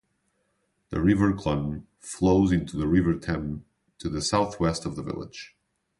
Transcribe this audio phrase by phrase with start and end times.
[0.89, 3.65] The River Clun flows into the River Teme
[3.99, 5.55] to the southwest of the village.